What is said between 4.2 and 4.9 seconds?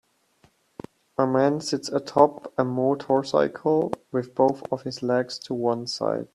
both of